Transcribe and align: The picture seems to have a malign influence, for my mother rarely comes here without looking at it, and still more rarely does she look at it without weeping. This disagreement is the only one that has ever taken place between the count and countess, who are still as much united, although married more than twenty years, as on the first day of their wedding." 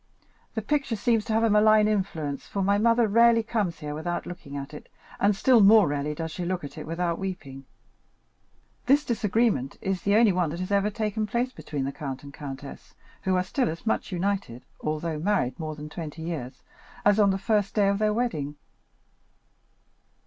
The 0.55 0.63
picture 0.63 0.95
seems 0.95 1.25
to 1.25 1.33
have 1.33 1.43
a 1.43 1.49
malign 1.51 1.87
influence, 1.87 2.47
for 2.47 2.63
my 2.63 2.79
mother 2.79 3.07
rarely 3.07 3.43
comes 3.43 3.77
here 3.81 3.93
without 3.93 4.25
looking 4.25 4.57
at 4.57 4.73
it, 4.73 4.89
and 5.19 5.35
still 5.35 5.61
more 5.61 5.87
rarely 5.87 6.15
does 6.15 6.31
she 6.31 6.43
look 6.43 6.63
at 6.63 6.75
it 6.75 6.87
without 6.87 7.19
weeping. 7.19 7.65
This 8.87 9.05
disagreement 9.05 9.77
is 9.79 10.01
the 10.01 10.15
only 10.15 10.31
one 10.31 10.49
that 10.49 10.59
has 10.59 10.71
ever 10.71 10.89
taken 10.89 11.27
place 11.27 11.51
between 11.51 11.85
the 11.85 11.91
count 11.91 12.23
and 12.23 12.33
countess, 12.33 12.95
who 13.21 13.35
are 13.35 13.43
still 13.43 13.69
as 13.69 13.85
much 13.85 14.11
united, 14.11 14.65
although 14.79 15.19
married 15.19 15.59
more 15.59 15.75
than 15.75 15.87
twenty 15.87 16.23
years, 16.23 16.63
as 17.05 17.19
on 17.19 17.29
the 17.29 17.37
first 17.37 17.75
day 17.75 17.87
of 17.87 17.99
their 17.99 18.11
wedding." 18.11 18.55